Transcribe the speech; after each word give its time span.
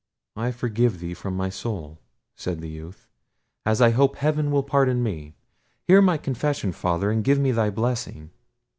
"I 0.35 0.49
forgive 0.49 0.99
thee 0.99 1.13
from 1.13 1.37
my 1.37 1.49
soul," 1.49 1.99
said 2.35 2.59
the 2.59 2.69
youth, 2.69 3.07
"as 3.67 3.83
I 3.83 3.91
hope 3.91 4.15
heaven 4.15 4.49
will 4.49 4.63
pardon 4.63 5.03
me. 5.03 5.35
Hear 5.85 6.01
my 6.01 6.17
confession, 6.17 6.71
Father; 6.71 7.11
and 7.11 7.23
give 7.23 7.37
me 7.37 7.51
thy 7.51 7.69
blessing." 7.69 8.31